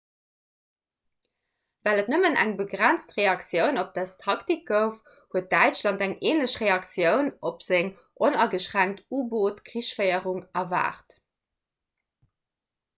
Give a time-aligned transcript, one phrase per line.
[1.87, 4.95] well et nëmmen eng begrenzt reaktioun op dës taktik gouf
[5.35, 7.93] huet däitschland eng änlech reaktioun op seng
[8.29, 11.19] onageschränkt u-boot-krichsféierung erwaart